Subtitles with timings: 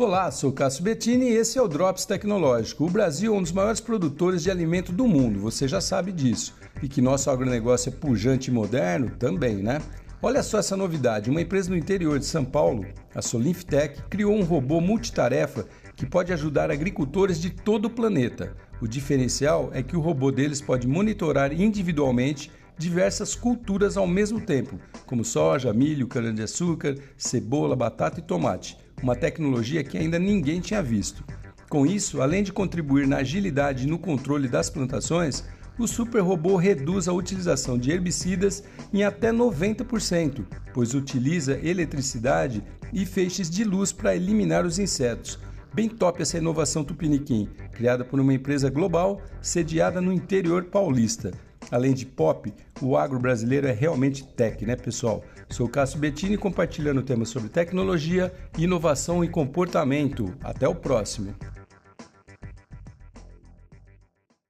[0.00, 2.86] Olá, sou Cássio Bettini e esse é o Drops Tecnológico.
[2.86, 6.54] O Brasil é um dos maiores produtores de alimento do mundo, você já sabe disso.
[6.80, 9.82] E que nosso agronegócio é pujante e moderno também, né?
[10.22, 14.44] Olha só essa novidade: uma empresa no interior de São Paulo, a Solinftech, criou um
[14.44, 15.66] robô multitarefa
[15.96, 18.56] que pode ajudar agricultores de todo o planeta.
[18.80, 24.78] O diferencial é que o robô deles pode monitorar individualmente diversas culturas ao mesmo tempo,
[25.04, 31.24] como soja, milho, cana-de-açúcar, cebola, batata e tomate uma tecnologia que ainda ninguém tinha visto.
[31.68, 35.44] Com isso, além de contribuir na agilidade e no controle das plantações,
[35.78, 43.06] o super robô reduz a utilização de herbicidas em até 90%, pois utiliza eletricidade e
[43.06, 45.38] feixes de luz para eliminar os insetos.
[45.72, 51.30] Bem top essa inovação Tupiniquim, criada por uma empresa global sediada no interior paulista.
[51.70, 55.22] Além de pop, o agro brasileiro é realmente tech, né, pessoal?
[55.50, 60.34] Sou Cássio Bettini compartilhando temas sobre tecnologia, inovação e comportamento.
[60.42, 61.34] Até o próximo.